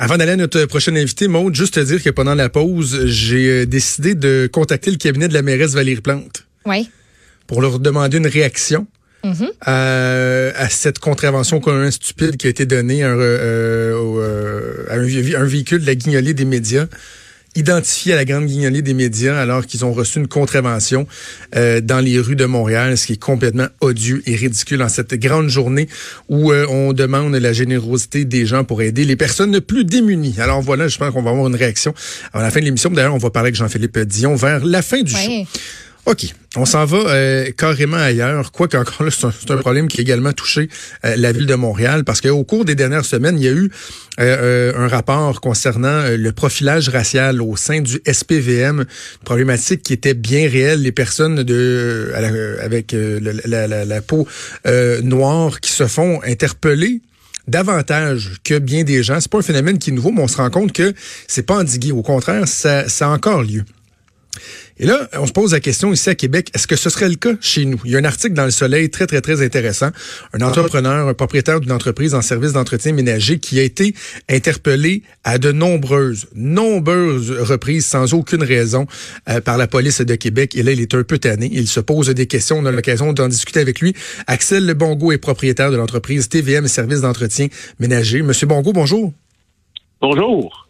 [0.00, 3.66] Avant d'aller à notre prochaine invité, Maude, juste te dire que pendant la pause, j'ai
[3.66, 6.46] décidé de contacter le cabinet de la mairesse Valérie Plante.
[6.66, 6.88] Oui.
[7.48, 8.86] Pour leur demander une réaction.
[9.24, 9.50] Mm-hmm.
[9.62, 13.18] à, cette contravention quand stupide qui a été donnée à, un,
[14.88, 16.86] à un, véhicule de la guignolée des médias
[17.58, 21.06] identifié à la grande guignolée des médias alors qu'ils ont reçu une contravention
[21.56, 25.14] euh, dans les rues de Montréal, ce qui est complètement odieux et ridicule en cette
[25.14, 25.88] grande journée
[26.28, 30.36] où euh, on demande la générosité des gens pour aider les personnes les plus démunies.
[30.38, 31.94] Alors voilà, je pense qu'on va avoir une réaction
[32.32, 32.90] à la fin de l'émission.
[32.90, 35.46] D'ailleurs, on va parler avec Jean-Philippe Dion vers la fin du show.
[36.08, 36.24] OK.
[36.56, 40.32] On s'en va euh, carrément ailleurs, quoique encore là, c'est un, problème qui a également
[40.32, 40.70] touché
[41.04, 43.70] euh, la ville de Montréal, parce qu'au cours des dernières semaines, il y a eu
[44.18, 50.14] euh, un rapport concernant le profilage racial au sein du SPVM, une problématique qui était
[50.14, 50.80] bien réelle.
[50.80, 52.10] Les personnes de
[52.62, 54.26] avec la, peau
[55.02, 57.02] noire qui se font interpeller
[57.48, 59.20] davantage que bien des gens.
[59.20, 60.94] C'est pas un phénomène qui est nouveau, mais on se rend compte que
[61.26, 61.92] c'est pas endigué.
[61.92, 63.64] Au contraire, ça, ça a encore lieu.
[64.80, 67.16] Et là, on se pose la question ici à Québec, est-ce que ce serait le
[67.16, 67.80] cas chez nous?
[67.84, 69.90] Il y a un article dans Le Soleil très, très, très intéressant.
[70.32, 73.94] Un entrepreneur, un propriétaire d'une entreprise en service d'entretien ménager qui a été
[74.28, 78.86] interpellé à de nombreuses, nombreuses reprises sans aucune raison
[79.28, 80.54] euh, par la police de Québec.
[80.54, 81.50] Et là, il est un peu tanné.
[81.52, 82.58] Il se pose des questions.
[82.58, 83.94] On a l'occasion d'en discuter avec lui.
[84.28, 87.48] Axel Le Bongo est propriétaire de l'entreprise TVM Service d'entretien
[87.80, 88.22] ménager.
[88.22, 89.12] Monsieur Bongo, bonjour.
[90.00, 90.67] Bonjour.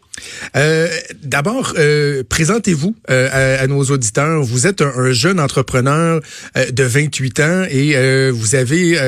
[0.55, 0.87] Euh,
[1.23, 4.41] D'abord, euh, présentez-vous euh, à, nos auditeurs.
[4.41, 6.21] Vous êtes un, jeune entrepreneur
[6.57, 8.99] euh, de 28 ans et vous avez,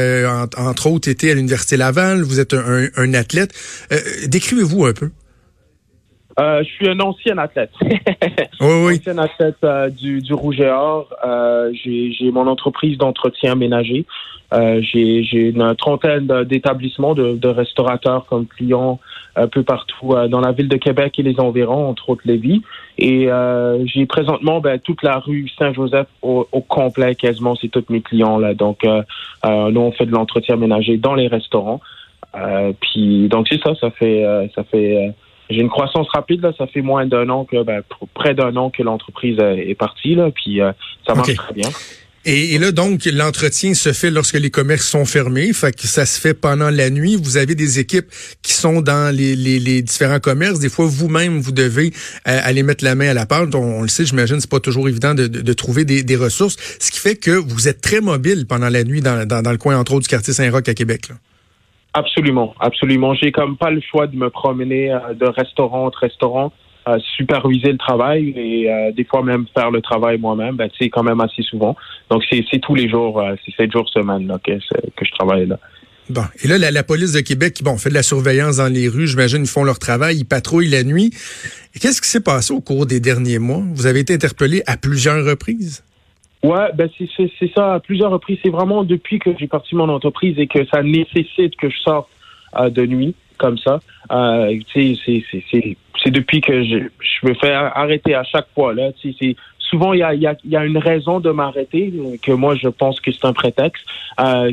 [0.58, 2.22] entre autres, été à l'Université Laval.
[2.22, 3.54] Vous êtes un athlète.
[4.28, 5.10] Décrivez-vous un peu.
[6.38, 7.72] Je suis un ancien athlète.
[7.82, 8.98] oui, oui.
[9.00, 11.08] Ancien athlète du, du Rouge et Or.
[11.74, 14.06] J'ai mon entreprise d'entretien ménager.
[14.54, 19.00] Euh, j'ai une trentaine d'établissements de, restaurateurs comme clients
[19.36, 22.62] un peu partout euh, dans la ville de Québec et les environs, entre autres Lévis.
[22.98, 28.02] Et euh, j'ai présentement ben, toute la rue Saint-Joseph au, complet, quasiment, c'est tous mes
[28.02, 28.54] clients là.
[28.54, 31.80] Donc, nous on fait de l'entretien ménager dans les restaurants.
[32.82, 35.14] puis donc c'est ça, ça fait ça fait
[35.52, 37.82] j'ai une croissance rapide là, ça fait moins d'un an que ben,
[38.14, 40.60] près d'un an que l'entreprise est partie là, puis
[41.06, 41.70] ça marche très bien.
[42.24, 45.52] Et, là, donc, l'entretien se fait lorsque les commerces sont fermés.
[45.54, 47.16] Fait que ça se fait pendant la nuit.
[47.16, 48.06] Vous avez des équipes
[48.44, 50.60] qui sont dans les, les, différents commerces.
[50.60, 51.92] Des fois, vous-même, vous devez
[52.28, 53.56] euh, aller mettre la main à la pâte.
[53.56, 56.58] On, le sait, j'imagine, c'est pas toujours évident de, de, trouver des, des, ressources.
[56.80, 59.58] Ce qui fait que vous êtes très mobile pendant la nuit dans, dans, dans le
[59.58, 61.10] coin, entre autres, du quartier Saint-Roch à Québec.
[61.10, 61.16] Là.
[61.94, 63.14] Absolument, absolument.
[63.16, 66.52] J'ai comme pas le choix de me promener euh, de restaurant en restaurant
[67.18, 71.04] superviser le travail et euh, des fois même faire le travail moi-même, ben, c'est quand
[71.04, 71.76] même assez souvent.
[72.10, 75.60] Donc, c'est tous les jours, euh, c'est sept jours semaine que, je travaille là.
[76.10, 76.24] Bon.
[76.44, 79.08] Et là, la, police de Québec, bon, fait de la surveillance dans les rues.
[79.08, 81.12] J'imagine ils font leur travail, ils patrouillent la nuit.
[81.80, 83.62] Qu'est-ce qui s'est passé au cours des derniers mois?
[83.74, 85.84] Vous avez été interpellé à plusieurs reprises?
[86.44, 88.40] Ouais, ben c'est ça, à plusieurs reprises.
[88.44, 92.10] C'est vraiment depuis que j'ai parti mon entreprise et que ça nécessite que je sorte
[92.58, 93.80] euh, de nuit comme ça.
[94.12, 98.74] Euh, c'est c'est depuis que je, je me fais arrêter à chaque fois.
[98.74, 101.94] Là, c'est souvent il y a, y, a, y a, une raison de m'arrêter
[102.24, 103.86] que moi je pense que c'est un prétexte.
[104.20, 104.52] Euh,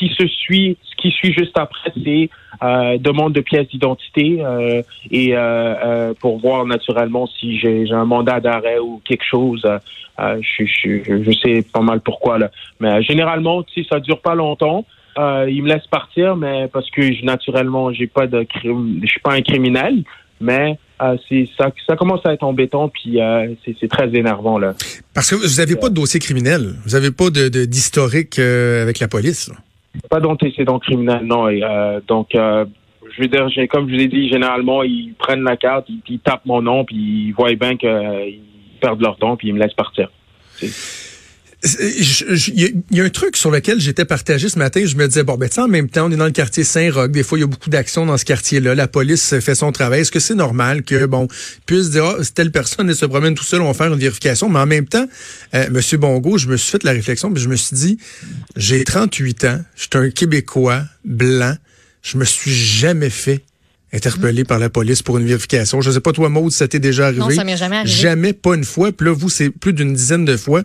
[0.00, 4.82] qui se suit, ce qui suit juste après, c'est euh, demande de pièces d'identité euh,
[5.10, 9.66] et euh, euh, pour voir naturellement si j'ai un mandat d'arrêt ou quelque chose.
[10.18, 14.84] je, je, je, sais pas mal pourquoi là, mais généralement, si ça dure pas longtemps.
[15.18, 19.32] Euh, il me laisse partir, mais parce que naturellement, j'ai pas de je suis pas
[19.32, 20.04] un criminel,
[20.40, 21.16] mais euh,
[21.56, 24.74] ça, ça commence à être embêtant, puis euh, c'est très énervant là.
[25.14, 28.98] Parce que vous n'avez pas de dossier criminel, vous n'avez pas de d'historique euh, avec
[28.98, 29.50] la police.
[30.08, 31.48] Pas d'antécédent criminel, non.
[31.48, 31.62] Et,
[32.06, 36.20] donc, je veux dire, comme je vous ai dit, généralement, ils prennent la carte, ils,
[36.20, 38.40] tapent mon nom, puis ils voient bien qu'ils
[38.80, 40.10] perdent leur temps, puis ils me laissent partir.
[41.62, 44.82] Il y, a un truc sur lequel j'étais partagé ce matin.
[44.86, 47.10] Je me disais, bon, ben, en même temps, on est dans le quartier Saint-Roch.
[47.10, 48.74] Des fois, il y a beaucoup d'actions dans ce quartier-là.
[48.74, 50.00] La police fait son travail.
[50.00, 51.28] Est-ce que c'est normal que, bon,
[51.66, 54.48] puisse dire, oh, telle personne, elle se promène tout seul, on va faire une vérification?
[54.48, 55.06] Mais en même temps,
[55.54, 57.98] euh, Monsieur Bongo, je me suis fait la réflexion, puis je me suis dit,
[58.56, 61.54] j'ai 38 ans, je suis un Québécois blanc,
[62.02, 63.44] je me suis jamais fait
[63.92, 65.80] interpellé par la police pour une vérification.
[65.80, 67.20] Je ne sais pas toi, Maud, ça t'est déjà arrivé?
[67.20, 67.92] Non, ça m'est jamais arrivé.
[67.92, 68.92] Jamais, pas une fois.
[68.92, 70.62] Puis là, vous, c'est plus d'une dizaine de fois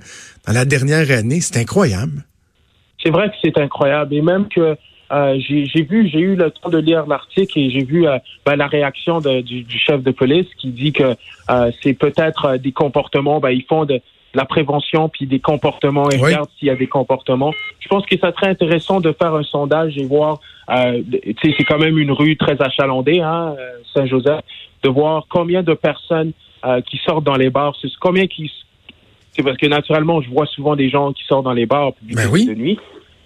[0.47, 1.41] dans la dernière année.
[1.41, 2.25] C'est incroyable.
[3.01, 4.13] C'est vrai que c'est incroyable.
[4.13, 4.75] Et même que
[5.11, 8.55] euh, j'ai vu, j'ai eu le temps de lire l'article et j'ai vu euh, ben,
[8.55, 11.15] la réaction de, du, chef de police qui dit que
[11.49, 14.01] euh, c'est peut-être des comportements, ben, ils font de,
[14.35, 17.51] la prévention puis des comportements et regarde s'il y a des comportements.
[17.79, 20.39] Je pense que ça serait intéressant de faire un sondage et voir,
[20.69, 23.55] euh, tu sais, c'est quand même une rue très achalandée, hein,
[23.93, 24.41] Saint-Joseph,
[24.83, 26.31] de voir combien de personnes
[26.87, 28.51] qui sortent dans les bars, c'est combien qui
[29.35, 32.29] c'est parce que naturellement, je vois souvent des gens qui sortent dans les bars ben
[32.31, 32.45] oui.
[32.45, 32.79] de nuit.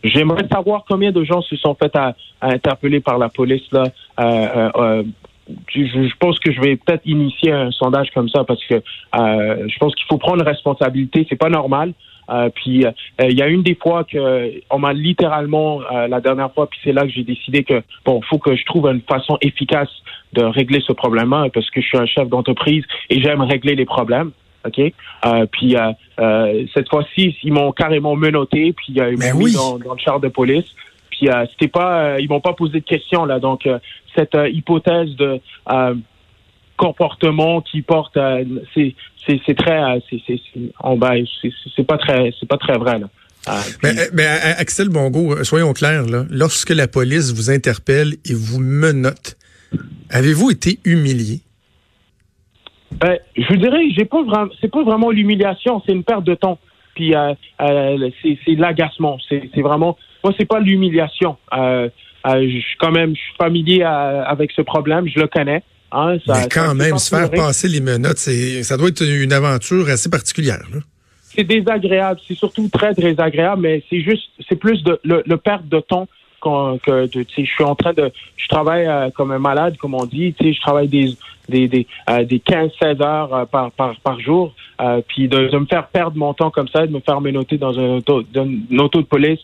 [0.03, 3.83] J'aimerais savoir combien de gens se sont fait à, interpeller par la police là.
[4.19, 5.03] Euh, euh, euh,
[5.73, 8.81] je, pense que je vais peut-être initier un sondage comme ça parce que
[9.13, 11.25] je pense qu'il faut prendre responsabilité.
[11.29, 11.93] C'est pas normal.
[12.55, 12.85] puis
[13.19, 16.93] il y a une des fois que on m'a littéralement la dernière fois, puis c'est
[16.93, 19.89] là que j'ai décidé que bon, faut que je trouve une façon efficace
[20.33, 23.85] de régler ce problème-là parce que je suis un chef d'entreprise et j'aime régler les
[23.85, 24.31] problèmes.
[24.65, 24.79] OK?
[24.79, 29.77] Euh, puis euh, euh, cette fois-ci, ils m'ont carrément menotté, puis ils m'ont mis dans,
[29.77, 30.65] le char de police.
[31.19, 33.39] Puis c'était pas, ils m'ont pas posé de questions là.
[33.39, 33.67] Donc
[34.15, 35.41] cette hypothèse de
[36.77, 38.17] comportement qui porte,
[38.73, 38.95] c'est
[39.27, 40.21] c'est très, c'est
[41.75, 43.09] c'est pas très, c'est pas très vrai là.
[43.83, 44.25] mais, mais,
[44.57, 46.25] Axel Bongo, soyons clairs là.
[46.29, 49.37] Lorsque la police vous interpelle et vous menote,
[50.09, 51.41] avez-vous été humilié?
[52.91, 56.59] Ben, je dirais, j'ai pas vraiment, c'est pas vraiment l'humiliation, c'est une perte de temps.
[56.95, 59.17] Puis euh, euh, c'est l'agacement.
[59.29, 61.37] C'est vraiment, moi c'est pas l'humiliation.
[61.53, 61.89] Euh,
[62.27, 65.63] euh, je suis quand même, je suis familier avec ce problème, je le connais.
[65.91, 69.87] Hein, ça, Mais quand même, se faire passer les menottes, ça doit être une aventure
[69.89, 70.59] assez particulière.
[71.23, 75.67] C'est désagréable, c'est surtout très désagréable, mais c'est juste, c'est plus de le, le perte
[75.67, 75.79] de
[76.39, 80.33] que, je suis en train de, je travaille euh, comme un malade, comme on dit,
[80.33, 81.15] tu sais, je travaille des
[81.47, 84.53] des des, euh, des 15-16 heures euh, par, par jour,
[85.07, 87.97] puis de, me faire perdre mon temps comme ça, de me faire menoter dans un
[87.97, 89.39] auto, une auto de police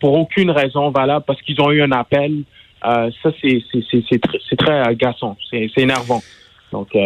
[0.00, 2.42] pour aucune raison valable parce qu'ils ont eu un appel,
[2.82, 6.22] ça c'est c'est c'est c'est très agaçant, c'est énervant.
[6.72, 6.96] Donc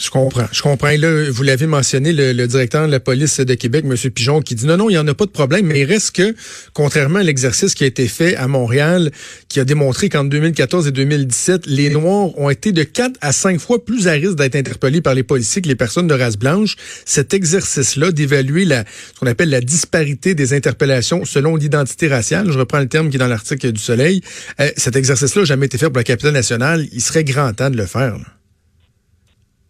[0.00, 0.46] je comprends.
[0.50, 0.88] Je comprends.
[0.88, 3.94] là, vous l'avez mentionné, le, directeur de la police de Québec, M.
[4.10, 6.12] Pigeon, qui dit non, non, il n'y en a pas de problème, mais il reste
[6.16, 6.34] que,
[6.72, 9.10] contrairement à l'exercice qui a été fait à Montréal,
[9.48, 13.60] qui a démontré qu'en 2014 et 2017, les Noirs ont été de 4 à 5
[13.60, 16.76] fois plus à risque d'être interpellés par les policiers que les personnes de race blanche.
[17.04, 22.58] Cet exercice-là d'évaluer la, ce qu'on appelle la disparité des interpellations selon l'identité raciale, je
[22.58, 24.22] reprends le terme qui est dans l'article du Soleil,
[24.60, 26.86] euh, cet exercice-là n'a jamais été fait pour la capitale nationale.
[26.92, 28.16] Il serait grand temps de le faire.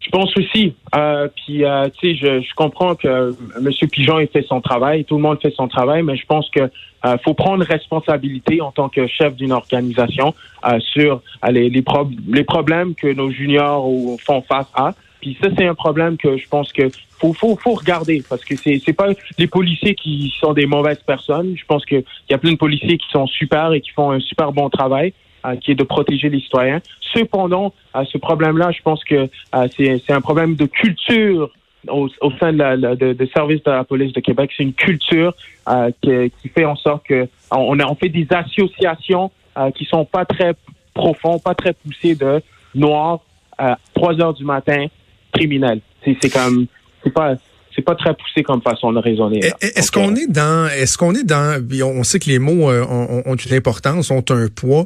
[0.01, 0.73] Je pense aussi.
[0.95, 3.69] Euh, puis, euh, tu sais, je, je, comprends que M.
[3.91, 6.69] Pigeon ait fait son travail, tout le monde fait son travail, mais je pense que
[7.05, 10.35] euh, faut prendre responsabilité en tant que chef d'une organisation
[10.67, 11.83] euh, sur euh, les, les,
[12.27, 13.87] les, problèmes que nos juniors
[14.23, 14.93] font face à.
[15.19, 16.89] Puis ça, c'est un problème que je pense que
[17.19, 21.01] faut, faut, faut regarder parce que c'est, c'est pas les policiers qui sont des mauvaises
[21.05, 21.55] personnes.
[21.55, 24.19] Je pense qu'il y a plein de policiers qui sont super et qui font un
[24.19, 25.13] super bon travail.
[25.43, 26.81] Euh, qui est de protéger les citoyens.
[27.15, 27.73] Cependant,
[28.05, 31.49] ce problème-là, je pense que euh, c'est un problème de culture
[31.87, 34.51] au, au, sein de, la, de, de, service de la police de Québec.
[34.55, 35.33] C'est une culture
[35.67, 39.85] euh, qui, qui, fait en sorte que on, a, on fait des associations euh, qui
[39.85, 40.53] sont pas très
[40.93, 42.41] profondes, pas très poussées de
[42.75, 43.21] noirs
[43.57, 44.85] à 3 heures du matin
[45.33, 45.81] criminels.
[46.03, 46.67] C'est comme
[47.03, 47.33] c'est pas
[47.75, 49.39] c'est pas très poussé comme façon de raisonner.
[49.61, 53.23] Est-ce qu'on est dans, est-ce qu'on est dans, on sait que les mots euh, ont,
[53.25, 54.85] ont, une importance, ont un poids.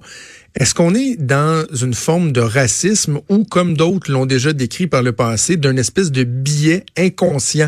[0.60, 5.04] Est-ce qu'on est dans une forme de racisme ou, comme d'autres l'ont déjà décrit par
[5.04, 7.68] le passé, d'un espèce de biais inconscient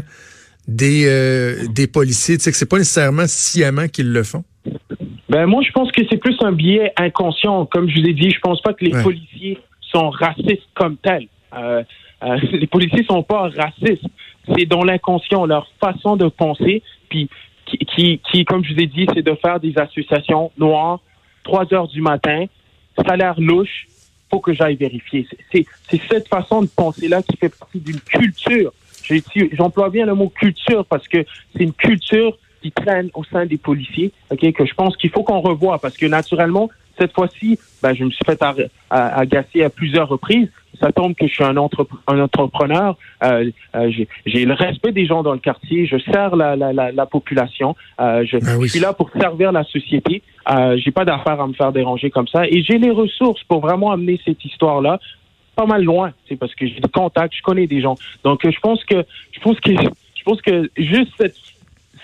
[0.68, 4.44] des euh, des policiers, tu sais que c'est pas nécessairement sciemment qu'ils le font?
[5.30, 7.66] Ben moi, je pense que c'est plus un biais inconscient.
[7.66, 11.28] Comme je vous ai dit, je pense pas que les policiers sont racistes comme tels.
[11.56, 11.84] Euh,
[12.24, 14.06] euh, les policiers sont pas racistes.
[14.54, 17.30] C'est dans l'inconscient, leur façon de penser, puis
[17.66, 21.00] qui, qui, comme je vous ai dit, c'est de faire des associations noires,
[21.44, 22.46] 3 heures du matin,
[23.06, 23.88] salaire louche,
[24.30, 25.28] faut que j'aille vérifier.
[25.52, 25.66] C'est
[26.10, 28.72] cette façon de penser-là qui fait partie d'une culture.
[29.54, 33.58] J'emploie bien le mot culture parce que c'est une culture qui traîne au sein des
[33.58, 37.94] policiers, ok, que je pense qu'il faut qu'on revoie parce que naturellement, cette fois-ci, ben,
[37.94, 38.42] je me suis fait
[38.90, 40.50] agacer à plusieurs reprises.
[40.80, 42.98] Ça tombe que je suis un, entrepreneur.
[43.24, 43.92] Euh, euh,
[44.26, 45.88] j'ai le respect des gens dans le quartier.
[45.88, 47.76] Je sers la, la, la, population.
[48.00, 50.22] Euh, je, ben suis là pour servir la société.
[50.76, 52.48] J'ai pas d'affaires à me faire déranger comme ça.
[52.48, 55.00] Et j'ai les ressources pour vraiment amener cette histoire-là
[55.56, 56.14] pas mal loin.
[56.30, 57.96] C'est parce que j'ai des contacts, je connais des gens.
[58.24, 61.36] Donc, je pense que je pense que je pense que juste cette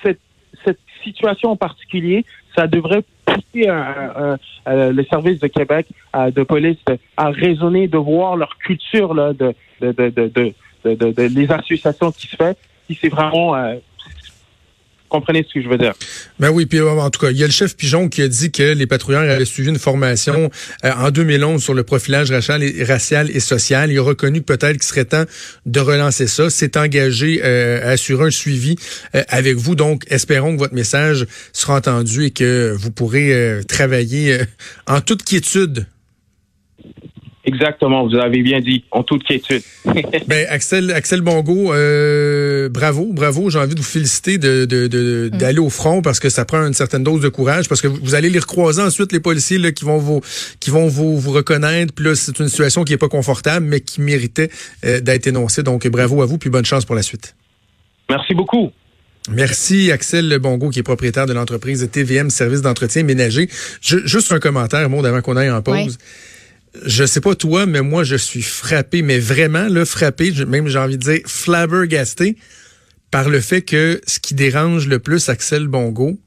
[0.02, 0.20] cette,
[0.66, 4.38] cette situation en particulier, ça devrait pousser un,
[4.68, 6.78] le service de Québec de police
[7.18, 12.28] à raisonner, de voir leur culture là, de, de, de, de, de, les associations qui
[12.28, 13.76] se fait, si c'est vraiment euh,
[15.14, 15.94] comprenez ce que je veux dire.
[16.40, 18.52] Ben oui, puis en tout cas, il y a le chef Pigeon qui a dit
[18.52, 20.50] que les patrouilleurs avaient suivi une formation
[20.84, 23.92] euh, en 2011 sur le profilage racial et, social.
[23.92, 25.26] Il a reconnu peut-être qu'il serait temps
[25.68, 26.50] de relancer ça.
[26.50, 28.76] S'est engagé euh, à assurer un suivi
[29.14, 29.76] euh, avec vous.
[29.76, 34.40] Donc, espérons que votre message sera entendu et que vous pourrez travailler
[34.88, 35.86] en toute quiétude
[37.46, 39.64] Exactement, vous avez bien dit, en toute quiétude.
[40.28, 43.50] ben, Axel, Axel Bongo, euh, bravo, bravo.
[43.50, 45.38] J'ai envie de vous féliciter de, mm.
[45.38, 48.16] d'aller au front parce que ça prend une certaine dose de courage parce que vous
[48.16, 50.22] allez les recroiser ensuite les policiers là, qui vont vous
[50.62, 51.94] qui vont vous, vous reconnaître.
[51.94, 54.50] Puis là, c'est une situation qui est pas confortable, mais qui méritait
[54.86, 55.64] euh, d'être énoncée.
[55.64, 57.36] Donc bravo à vous, puis bonne chance pour la suite.
[58.10, 58.72] Merci beaucoup.
[59.30, 63.50] Merci Axel Bongo, qui est propriétaire de l'entreprise TVM Service d'entretien ménager.
[63.82, 65.98] juste un commentaire, monde, avant qu'on aille en pause
[66.86, 70.80] je sais pas toi, mais moi, je suis frappé, mais vraiment, là, frappé, même j'ai
[70.80, 72.38] envie de dire flabbergasté
[73.12, 76.20] par le fait que ce qui dérange le plus Axel Bongo,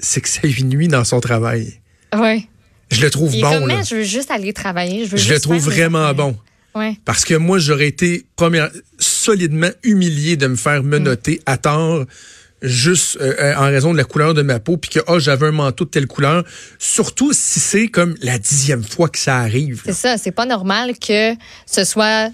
[0.00, 1.80] c'est que ça lui nuit dans son travail.
[2.16, 2.46] Oui.
[2.90, 3.66] Je le trouve bon.
[3.66, 3.82] là.
[3.82, 5.04] je veux juste aller travailler.
[5.04, 6.36] Je, veux je le trouve vraiment bon.
[6.74, 6.96] Ouais.
[7.04, 11.50] Parce que moi, j'aurais été première, solidement humilié de me faire menotter mm.
[11.50, 12.04] à tort
[12.62, 15.46] juste euh, euh, en raison de la couleur de ma peau, puis que oh, j'avais
[15.46, 16.44] un manteau de telle couleur,
[16.78, 19.82] surtout si c'est comme la dixième fois que ça arrive.
[19.84, 21.34] C'est ça, c'est pas normal que
[21.66, 22.30] ce soit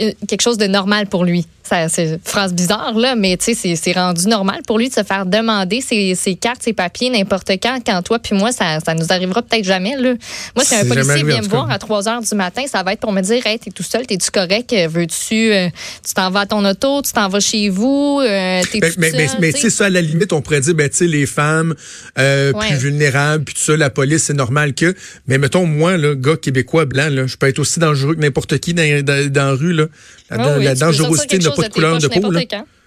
[0.00, 3.76] euh, quelque chose de normal pour lui c'est une phrase bizarre, là, mais tu sais,
[3.76, 7.50] c'est rendu normal pour lui de se faire demander ses, ses cartes, ses papiers, n'importe
[7.62, 10.14] quand, quand toi puis moi, ça, ça nous arrivera peut-être jamais, là.
[10.54, 13.00] Moi, si un policier vient me voir à 3 heures du matin, ça va être
[13.00, 15.68] pour me dire, hey, t'es tout seul, t'es-tu correct, veux-tu, euh,
[16.06, 19.10] tu t'en vas à ton auto, tu t'en vas chez vous, euh, t'es ben, mais,
[19.12, 21.26] mais, mais, tu sais, ça, à la limite, on pourrait dire, ben, tu sais, les
[21.26, 21.74] femmes
[22.18, 24.94] euh, plus vulnérables, puis tout ça, la police, c'est normal que,
[25.26, 28.58] mais mettons, moi, là, gars québécois blanc, là, je peux être aussi dangereux que n'importe
[28.58, 29.86] qui dans, dans, dans, la rue, là.
[30.36, 32.32] La, la dangerosité n'a pas de couleur de peau.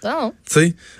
[0.03, 0.31] Ah,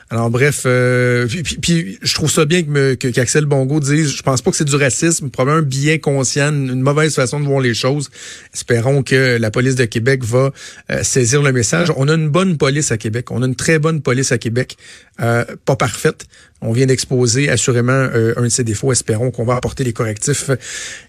[0.10, 1.28] alors bref, euh,
[1.62, 4.76] puis, je trouve ça bien que, qu'Axel Bongo dise, je pense pas que c'est du
[4.76, 8.10] racisme, probablement un bien conscient, une mauvaise façon de voir les choses.
[8.54, 10.52] Espérons que la police de Québec va
[10.90, 11.92] euh, saisir le message.
[11.96, 14.78] On a une bonne police à Québec, on a une très bonne police à Québec,
[15.22, 16.26] euh, pas parfaite.
[16.62, 18.92] On vient d'exposer assurément un de ses défauts.
[18.92, 20.50] Espérons qu'on va apporter les correctifs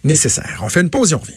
[0.04, 0.60] nécessaires.
[0.62, 1.32] On fait une pause et on revient.